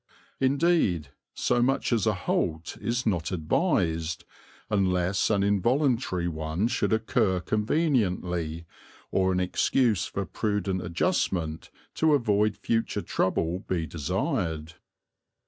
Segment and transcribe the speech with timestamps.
[0.39, 4.25] Indeed, so much as a halt is not advised,
[4.67, 8.65] unless an involuntary one should occur conveniently,
[9.11, 14.73] or an excuse for prudent adjustment to avoid future trouble be desired.